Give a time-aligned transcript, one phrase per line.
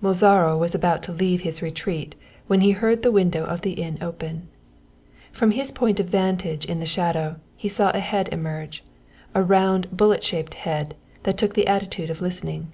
[0.00, 2.14] Mozaro was about to leave his retreat
[2.46, 4.46] when he heard the window of the inn open.
[5.32, 8.84] From his point of vantage in the shadow, he saw a head emerge
[9.34, 12.72] a round bullet shaped head that took the attitude of listening.